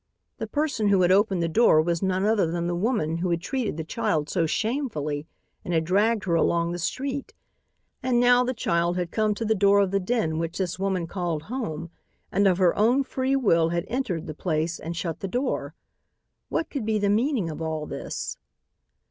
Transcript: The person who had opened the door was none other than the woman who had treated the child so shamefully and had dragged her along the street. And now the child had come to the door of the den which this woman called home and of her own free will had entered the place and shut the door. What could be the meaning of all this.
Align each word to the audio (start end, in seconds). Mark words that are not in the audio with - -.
The 0.39 0.47
person 0.47 0.87
who 0.87 1.03
had 1.03 1.11
opened 1.11 1.43
the 1.43 1.47
door 1.47 1.79
was 1.79 2.01
none 2.01 2.25
other 2.25 2.47
than 2.49 2.65
the 2.65 2.73
woman 2.73 3.17
who 3.17 3.29
had 3.29 3.39
treated 3.39 3.77
the 3.77 3.83
child 3.83 4.29
so 4.31 4.47
shamefully 4.47 5.27
and 5.63 5.75
had 5.75 5.85
dragged 5.85 6.23
her 6.23 6.33
along 6.33 6.71
the 6.71 6.79
street. 6.79 7.35
And 8.01 8.19
now 8.19 8.43
the 8.43 8.55
child 8.55 8.97
had 8.97 9.11
come 9.11 9.35
to 9.35 9.45
the 9.45 9.53
door 9.53 9.79
of 9.79 9.91
the 9.91 9.99
den 9.99 10.39
which 10.39 10.57
this 10.57 10.79
woman 10.79 11.05
called 11.05 11.43
home 11.53 11.91
and 12.31 12.47
of 12.47 12.57
her 12.57 12.75
own 12.75 13.03
free 13.03 13.35
will 13.35 13.69
had 13.69 13.85
entered 13.87 14.25
the 14.25 14.33
place 14.33 14.79
and 14.79 14.97
shut 14.97 15.19
the 15.19 15.27
door. 15.27 15.75
What 16.49 16.71
could 16.71 16.83
be 16.83 16.97
the 16.97 17.07
meaning 17.07 17.51
of 17.51 17.61
all 17.61 17.85
this. 17.85 18.39